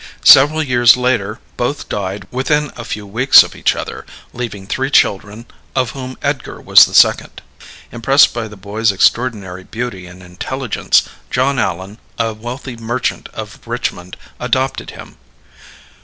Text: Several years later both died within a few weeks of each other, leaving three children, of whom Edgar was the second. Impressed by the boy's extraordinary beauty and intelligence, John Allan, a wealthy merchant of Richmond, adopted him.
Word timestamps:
Several 0.25 0.63
years 0.63 0.97
later 0.97 1.37
both 1.57 1.87
died 1.87 2.25
within 2.31 2.71
a 2.75 2.83
few 2.83 3.05
weeks 3.05 3.43
of 3.43 3.55
each 3.55 3.75
other, 3.75 4.03
leaving 4.33 4.65
three 4.65 4.89
children, 4.89 5.45
of 5.75 5.91
whom 5.91 6.17
Edgar 6.23 6.59
was 6.59 6.85
the 6.85 6.95
second. 6.95 7.39
Impressed 7.91 8.33
by 8.33 8.47
the 8.47 8.57
boy's 8.57 8.91
extraordinary 8.91 9.63
beauty 9.63 10.07
and 10.07 10.23
intelligence, 10.23 11.03
John 11.29 11.59
Allan, 11.59 11.99
a 12.17 12.33
wealthy 12.33 12.75
merchant 12.75 13.29
of 13.31 13.59
Richmond, 13.67 14.17
adopted 14.39 14.89
him. 14.89 15.17